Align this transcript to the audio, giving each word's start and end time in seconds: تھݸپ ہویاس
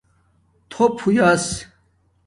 تھݸپ 0.71 0.95
ہویاس 1.03 1.45